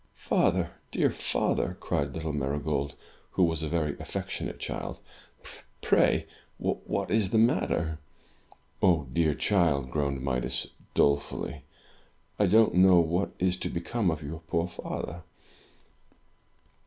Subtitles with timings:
[0.15, 2.95] "Father, dear father!" cried Uttle Marygold,
[3.33, 4.97] who was a very affectionate child,
[5.83, 6.25] "pray
[6.57, 7.99] what is the matter?"
[8.81, 11.61] "Ah, dear child," groaned Midas, dolefully,
[12.39, 15.21] "I don't know what is to become of your poor father!"